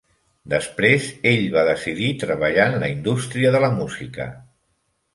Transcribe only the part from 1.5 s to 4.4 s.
va decidir treballar en la indústria de la música.